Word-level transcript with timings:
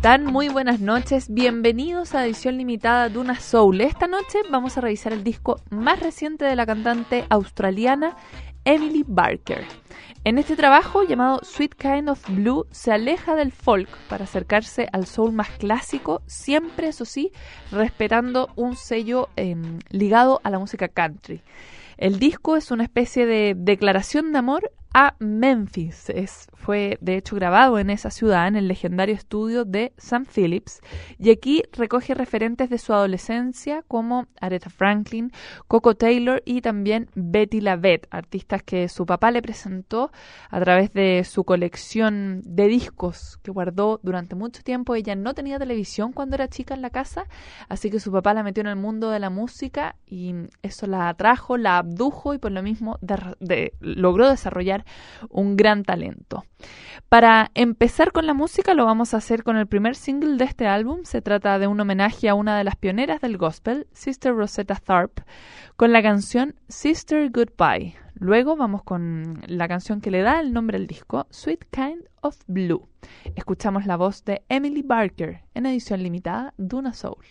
Muy 0.00 0.48
buenas 0.48 0.80
noches. 0.80 1.28
Bienvenidos 1.28 2.14
a 2.14 2.24
edición 2.24 2.56
limitada 2.56 3.08
de 3.08 3.18
Una 3.18 3.38
Soul. 3.40 3.80
Esta 3.80 4.06
noche 4.06 4.38
vamos 4.48 4.78
a 4.78 4.80
revisar 4.80 5.12
el 5.12 5.24
disco 5.24 5.60
más 5.70 5.98
reciente 5.98 6.44
de 6.44 6.54
la 6.54 6.64
cantante 6.64 7.26
australiana 7.28 8.16
Emily 8.64 9.04
Barker. 9.06 9.64
En 10.24 10.38
este 10.38 10.56
trabajo 10.56 11.02
llamado 11.02 11.40
Sweet 11.42 11.74
Kind 11.74 12.08
of 12.08 12.24
Blue 12.28 12.66
se 12.70 12.92
aleja 12.92 13.34
del 13.34 13.50
folk 13.50 13.88
para 14.08 14.24
acercarse 14.24 14.88
al 14.92 15.04
soul 15.04 15.32
más 15.32 15.50
clásico, 15.50 16.22
siempre 16.26 16.88
eso 16.88 17.04
sí, 17.04 17.32
respetando 17.72 18.50
un 18.54 18.76
sello 18.76 19.28
em, 19.36 19.80
ligado 19.90 20.40
a 20.44 20.50
la 20.50 20.60
música 20.60 20.88
country. 20.88 21.42
El 21.98 22.20
disco 22.20 22.56
es 22.56 22.70
una 22.70 22.84
especie 22.84 23.26
de 23.26 23.54
declaración 23.56 24.32
de 24.32 24.38
amor 24.38 24.70
a 24.92 25.14
Memphis. 25.18 26.10
Es, 26.10 26.48
fue 26.54 26.98
de 27.00 27.16
hecho 27.16 27.36
grabado 27.36 27.78
en 27.78 27.90
esa 27.90 28.10
ciudad, 28.10 28.48
en 28.48 28.56
el 28.56 28.68
legendario 28.68 29.14
estudio 29.14 29.64
de 29.64 29.92
Sam 29.96 30.24
Phillips, 30.24 30.80
y 31.18 31.30
aquí 31.30 31.62
recoge 31.72 32.14
referentes 32.14 32.70
de 32.70 32.78
su 32.78 32.92
adolescencia 32.92 33.82
como 33.86 34.26
Aretha 34.40 34.70
Franklin, 34.70 35.32
Coco 35.66 35.94
Taylor 35.94 36.42
y 36.44 36.60
también 36.60 37.08
Betty 37.14 37.60
LaVette, 37.60 38.08
artistas 38.10 38.62
que 38.62 38.88
su 38.88 39.06
papá 39.06 39.30
le 39.30 39.42
presentó 39.42 40.10
a 40.50 40.60
través 40.60 40.92
de 40.92 41.24
su 41.24 41.44
colección 41.44 42.42
de 42.44 42.68
discos 42.68 43.38
que 43.42 43.50
guardó 43.50 44.00
durante 44.02 44.34
mucho 44.34 44.62
tiempo. 44.62 44.94
Ella 44.94 45.14
no 45.14 45.34
tenía 45.34 45.58
televisión 45.58 46.12
cuando 46.12 46.36
era 46.36 46.48
chica 46.48 46.74
en 46.74 46.82
la 46.82 46.90
casa, 46.90 47.26
así 47.68 47.90
que 47.90 48.00
su 48.00 48.12
papá 48.12 48.34
la 48.34 48.42
metió 48.42 48.60
en 48.62 48.68
el 48.68 48.76
mundo 48.76 49.10
de 49.10 49.20
la 49.20 49.30
música 49.30 49.96
y 50.06 50.34
eso 50.62 50.86
la 50.86 51.08
atrajo, 51.08 51.56
la 51.56 51.78
abdujo 51.78 52.34
y 52.34 52.38
por 52.38 52.52
lo 52.52 52.62
mismo 52.62 52.98
logró 53.80 54.28
desarrollar 54.30 54.77
un 55.28 55.56
gran 55.56 55.84
talento. 55.84 56.44
Para 57.08 57.50
empezar 57.54 58.12
con 58.12 58.26
la 58.26 58.34
música 58.34 58.74
lo 58.74 58.84
vamos 58.84 59.14
a 59.14 59.18
hacer 59.18 59.42
con 59.42 59.56
el 59.56 59.66
primer 59.66 59.94
single 59.94 60.36
de 60.36 60.44
este 60.44 60.66
álbum. 60.66 61.00
Se 61.04 61.22
trata 61.22 61.58
de 61.58 61.66
un 61.66 61.80
homenaje 61.80 62.28
a 62.28 62.34
una 62.34 62.58
de 62.58 62.64
las 62.64 62.76
pioneras 62.76 63.20
del 63.20 63.38
gospel, 63.38 63.86
Sister 63.92 64.34
Rosetta 64.34 64.74
Tharpe, 64.74 65.22
con 65.76 65.92
la 65.92 66.02
canción 66.02 66.54
Sister 66.68 67.30
Goodbye. 67.30 67.96
Luego 68.14 68.56
vamos 68.56 68.82
con 68.82 69.40
la 69.46 69.68
canción 69.68 70.00
que 70.00 70.10
le 70.10 70.22
da 70.22 70.40
el 70.40 70.52
nombre 70.52 70.76
al 70.76 70.88
disco, 70.88 71.26
Sweet 71.30 71.66
Kind 71.70 72.02
of 72.20 72.36
Blue. 72.46 72.88
Escuchamos 73.36 73.86
la 73.86 73.96
voz 73.96 74.24
de 74.24 74.42
Emily 74.48 74.82
Barker 74.82 75.42
en 75.54 75.66
edición 75.66 76.02
limitada 76.02 76.52
Duna 76.56 76.92
Soul. 76.92 77.24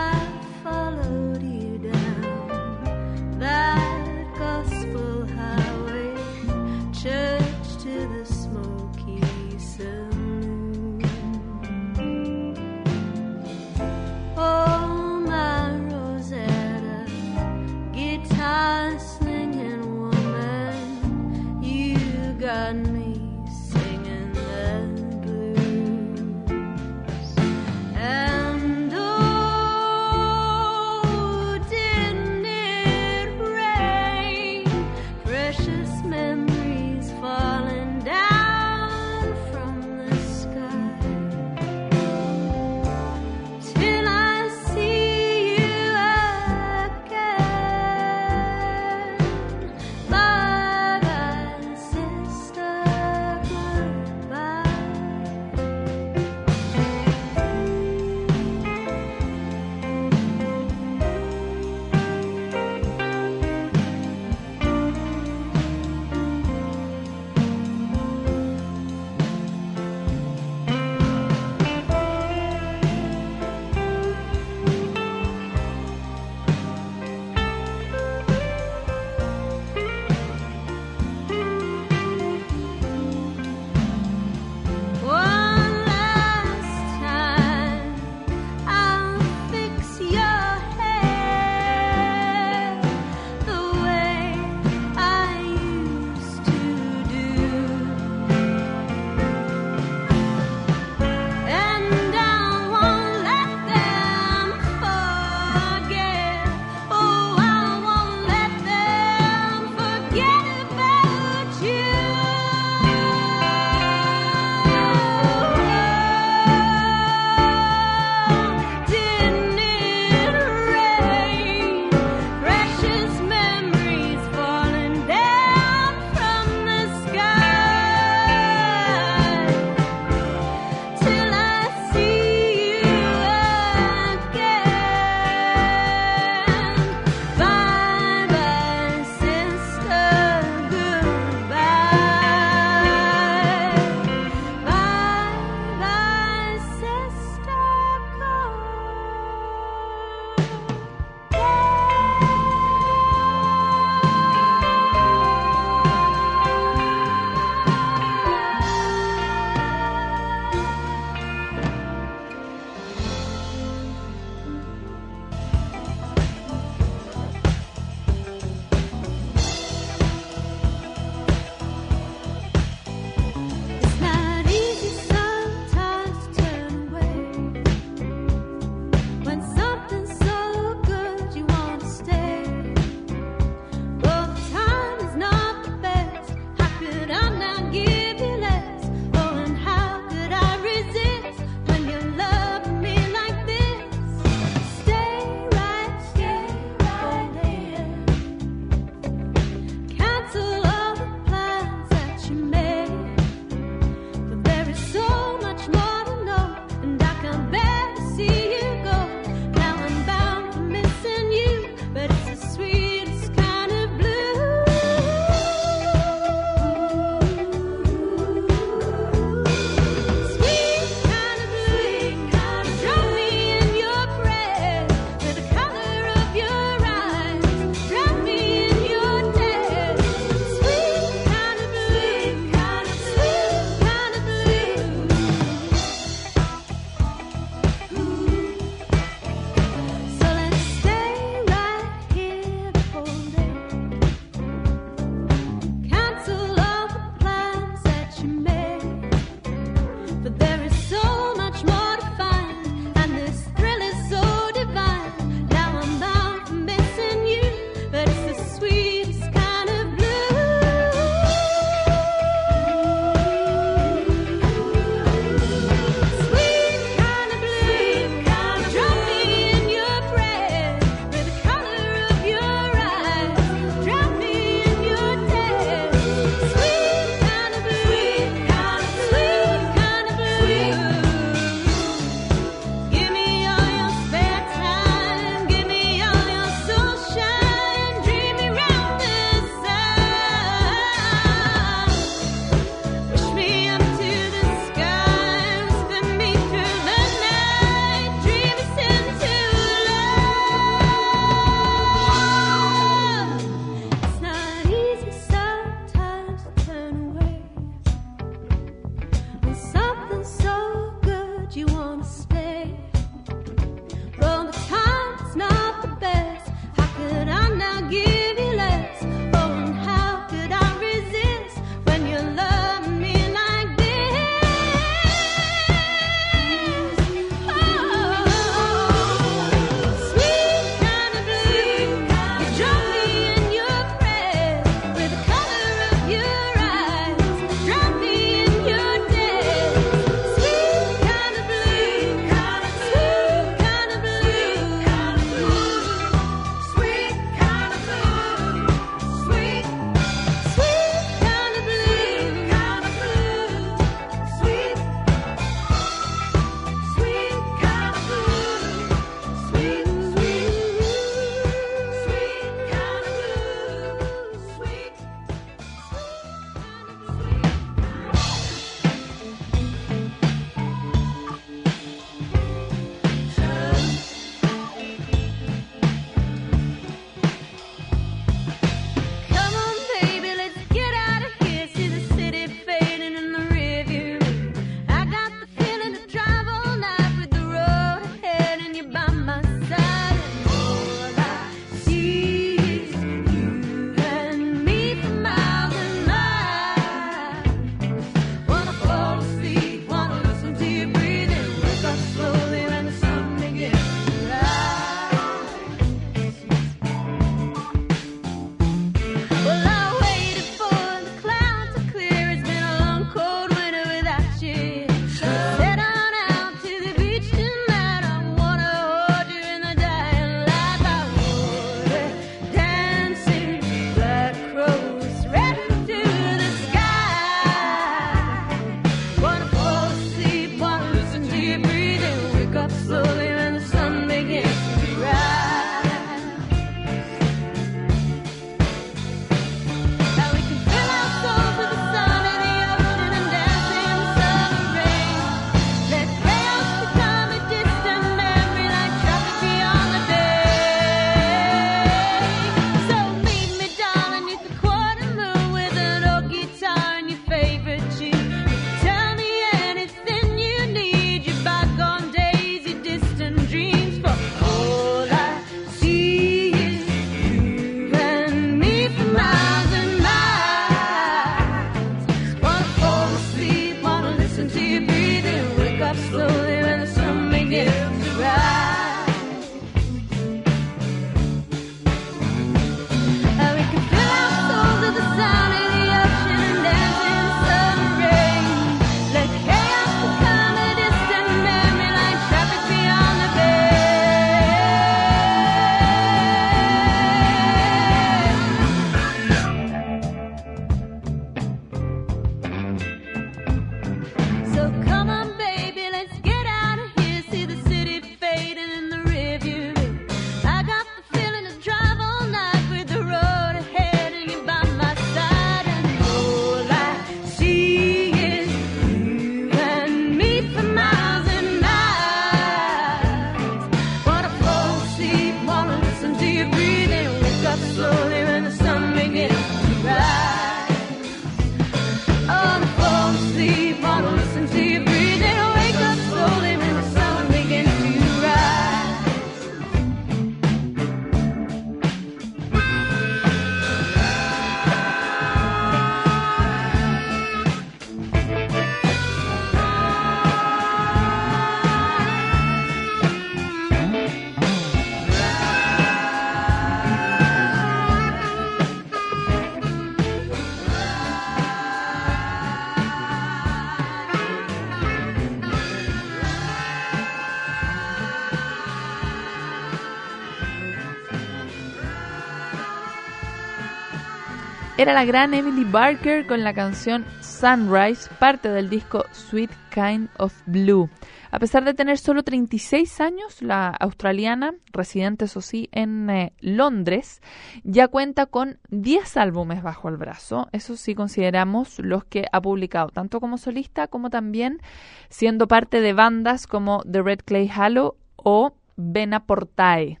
La 574.92 575.04
gran 575.04 575.34
Emily 575.34 575.64
Barker 575.64 576.26
con 576.26 576.44
la 576.44 576.54
canción 576.54 577.04
Sunrise, 577.20 578.08
parte 578.20 578.48
del 578.50 578.70
disco 578.70 579.04
Sweet 579.10 579.50
Kind 579.74 580.08
of 580.18 580.32
Blue. 580.46 580.88
A 581.32 581.40
pesar 581.40 581.64
de 581.64 581.74
tener 581.74 581.98
solo 581.98 582.22
36 582.22 583.00
años, 583.00 583.42
la 583.42 583.68
australiana, 583.68 584.54
residente 584.72 585.24
eso 585.24 585.40
sí 585.40 585.68
en 585.72 586.08
eh, 586.08 586.32
Londres, 586.40 587.20
ya 587.64 587.88
cuenta 587.88 588.26
con 588.26 588.58
10 588.70 589.16
álbumes 589.16 589.62
bajo 589.62 589.88
el 589.88 589.96
brazo. 589.96 590.48
Eso 590.52 590.76
sí 590.76 590.94
consideramos 590.94 591.80
los 591.80 592.04
que 592.04 592.26
ha 592.30 592.40
publicado, 592.40 592.90
tanto 592.90 593.18
como 593.18 593.38
solista 593.38 593.88
como 593.88 594.08
también 594.08 594.60
siendo 595.08 595.48
parte 595.48 595.80
de 595.80 595.94
bandas 595.94 596.46
como 596.46 596.82
The 596.84 597.02
Red 597.02 597.20
Clay 597.24 597.50
Halo 597.52 597.96
o 598.14 598.54
Vena 598.76 599.26
Portae. 599.26 600.00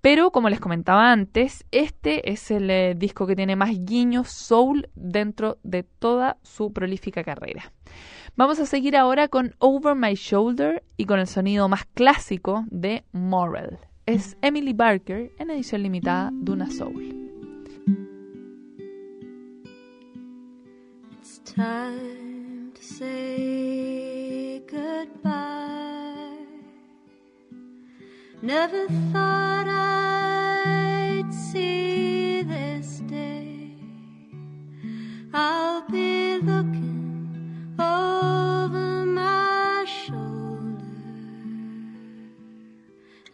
Pero 0.00 0.30
como 0.30 0.48
les 0.48 0.60
comentaba 0.60 1.12
antes, 1.12 1.64
este 1.70 2.30
es 2.30 2.50
el 2.50 2.70
eh, 2.70 2.94
disco 2.96 3.26
que 3.26 3.36
tiene 3.36 3.56
más 3.56 3.70
guiños 3.70 4.28
soul 4.28 4.88
dentro 4.94 5.58
de 5.62 5.82
toda 5.82 6.38
su 6.42 6.72
prolífica 6.72 7.24
carrera. 7.24 7.72
Vamos 8.36 8.58
a 8.58 8.66
seguir 8.66 8.96
ahora 8.96 9.28
con 9.28 9.54
Over 9.58 9.94
My 9.94 10.14
Shoulder 10.14 10.82
y 10.96 11.06
con 11.06 11.20
el 11.20 11.26
sonido 11.26 11.68
más 11.68 11.84
clásico 11.94 12.64
de 12.70 13.04
Moral. 13.12 13.78
Es 14.06 14.36
Emily 14.42 14.72
Barker 14.72 15.30
en 15.38 15.50
edición 15.50 15.82
limitada 15.82 16.30
de 16.32 16.52
una 16.52 16.70
Soul. 16.70 17.24
time 21.44 22.72
to 22.74 22.82
say 22.82 24.60
goodbye. 24.66 25.63
Never 28.44 28.86
thought 29.10 29.66
I'd 29.66 31.32
see 31.32 32.42
this 32.42 32.98
day. 33.06 33.72
I'll 35.32 35.88
be 35.88 36.36
looking 36.36 37.74
over 37.78 39.06
my 39.06 39.86
shoulder 39.86 40.84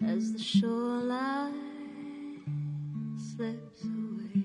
as 0.06 0.32
the 0.32 0.38
shoreline 0.38 1.56
slips 3.18 3.82
away. 3.82 4.44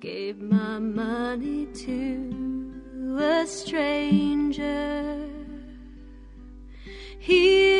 Gave 0.00 0.40
my 0.42 0.80
money 0.80 1.66
to 1.66 3.16
a 3.20 3.46
stranger 3.46 5.19
he 7.30 7.79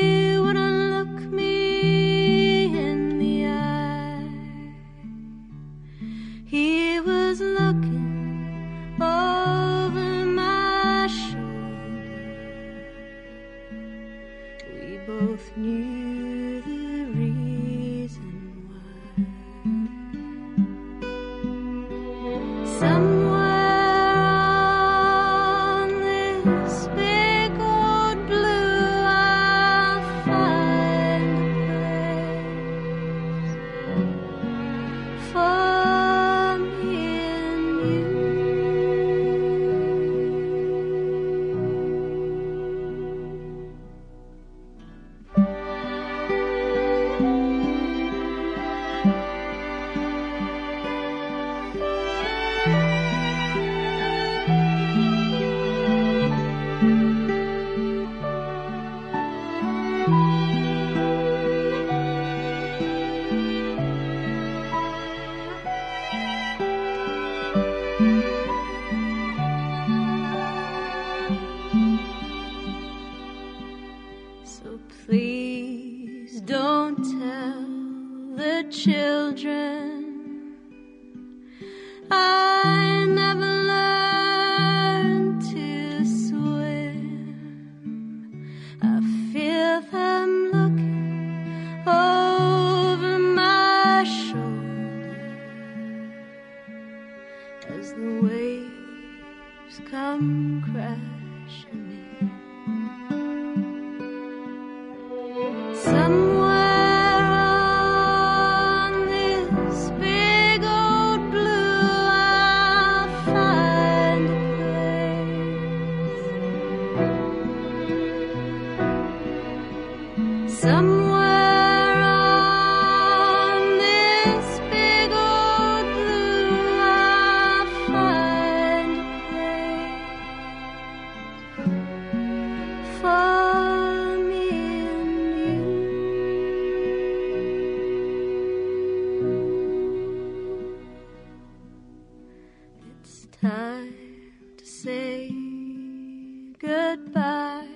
goodbye 147.05 147.67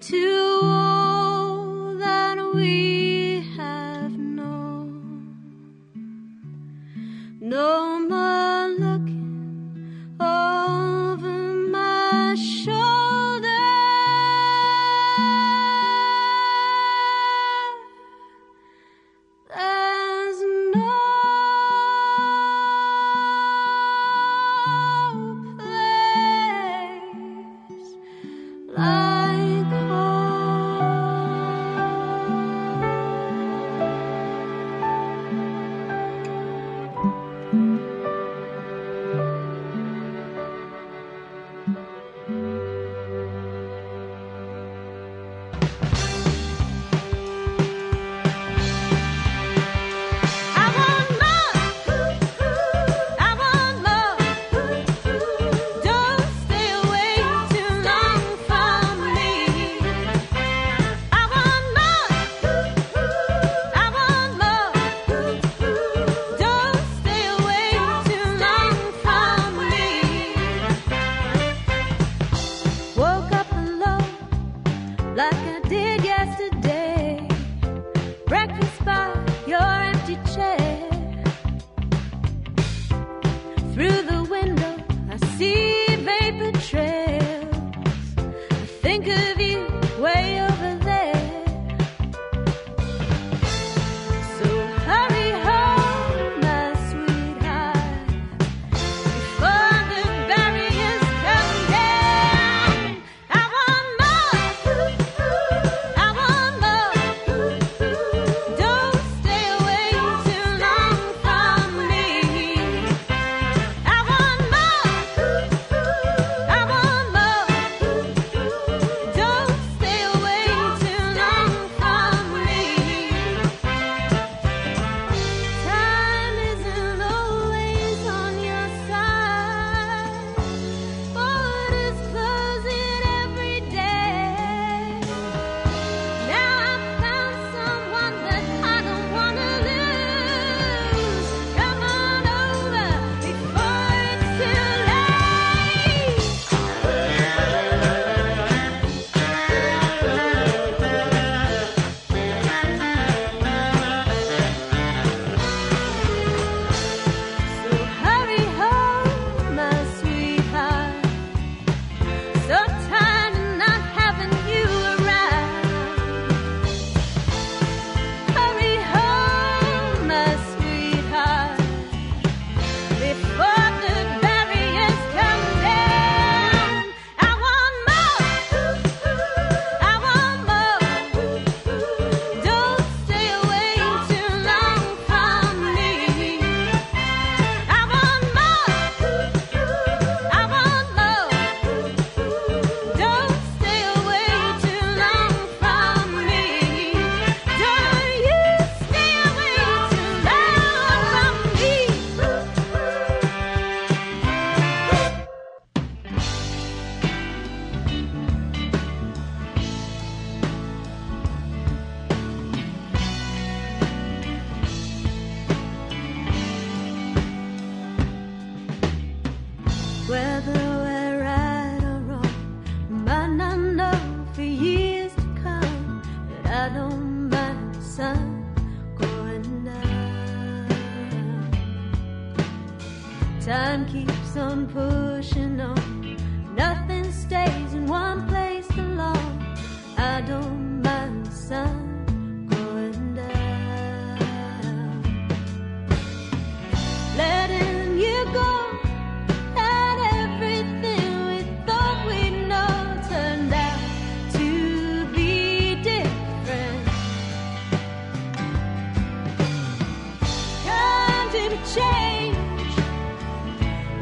to 0.00 0.35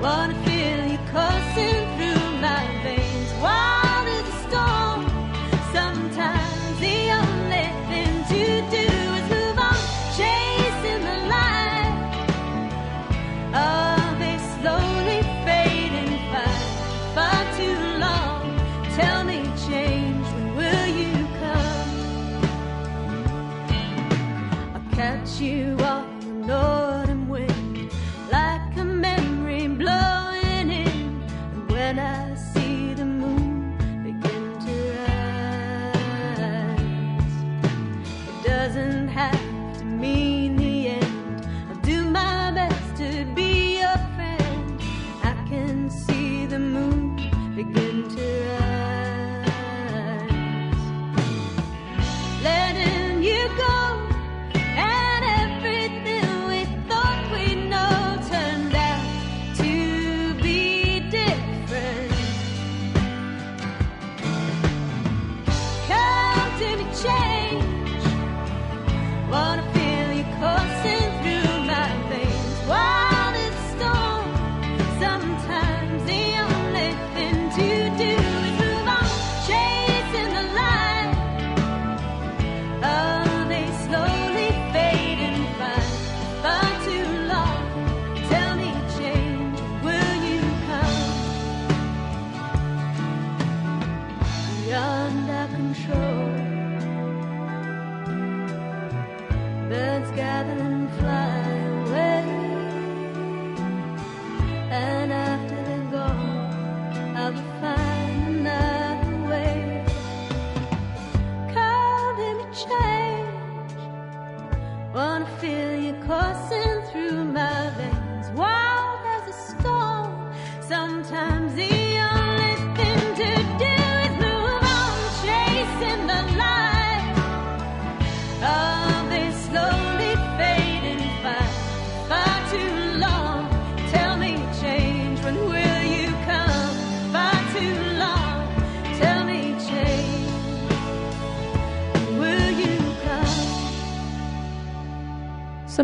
What 0.05 0.54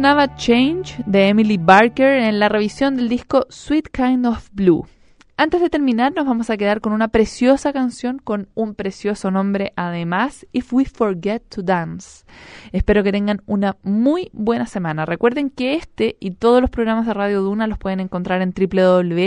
sonaba 0.01 0.35
Change 0.35 1.05
de 1.05 1.29
Emily 1.29 1.59
Barker 1.59 2.23
en 2.23 2.39
la 2.39 2.49
revisión 2.49 2.97
del 2.97 3.11
disco 3.11 3.45
Sweet 3.51 3.91
Kind 3.93 4.25
of 4.25 4.49
Blue. 4.51 4.87
Antes 5.37 5.61
de 5.61 5.69
terminar, 5.69 6.15
nos 6.15 6.25
vamos 6.25 6.49
a 6.49 6.57
quedar 6.57 6.81
con 6.81 6.95
una 6.95 7.09
preciosa 7.09 7.71
canción 7.75 8.19
con 8.19 8.49
un 8.55 8.75
precioso 8.75 9.31
nombre 9.31 9.75
además, 9.77 10.47
If 10.53 10.73
We 10.73 10.87
Forget 10.87 11.43
to 11.51 11.61
Dance. 11.63 12.25
Espero 12.73 13.03
que 13.03 13.13
tengan 13.13 13.43
una 13.45 13.77
muy 13.83 14.31
buena 14.33 14.65
semana. 14.65 15.05
Recuerden 15.05 15.51
que 15.51 15.75
este 15.75 16.17
y 16.19 16.31
todos 16.31 16.63
los 16.63 16.71
programas 16.71 17.05
de 17.05 17.13
Radio 17.13 17.43
Duna 17.43 17.67
los 17.67 17.77
pueden 17.77 18.01
encontrar 18.01 18.41
en 18.41 18.55
www.duna.cl, 18.57 19.25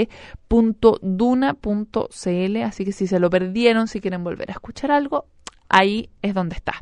así 2.63 2.83
que 2.83 2.91
si 2.93 3.05
se 3.05 3.19
lo 3.19 3.29
perdieron, 3.29 3.87
si 3.87 4.01
quieren 4.01 4.23
volver 4.23 4.49
a 4.49 4.53
escuchar 4.53 4.89
algo, 4.89 5.27
ahí 5.73 6.09
es 6.21 6.33
donde 6.33 6.55
está. 6.55 6.73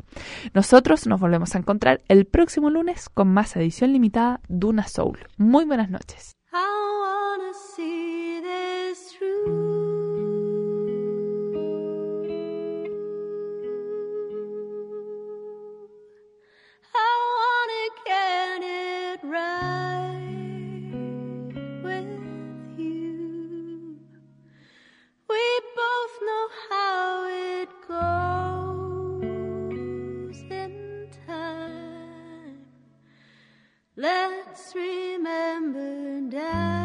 Nosotros 0.54 1.06
nos 1.06 1.18
volvemos 1.18 1.54
a 1.54 1.58
encontrar 1.58 2.02
el 2.08 2.26
próximo 2.26 2.70
lunes 2.70 3.08
con 3.08 3.32
más 3.32 3.56
edición 3.56 3.92
limitada 3.92 4.40
de 4.48 4.66
Una 4.66 4.86
Soul. 4.86 5.18
Muy 5.38 5.64
buenas 5.64 5.90
noches. 5.90 6.36
Let's 34.02 34.74
remember 34.74 36.20
now. 36.36 36.81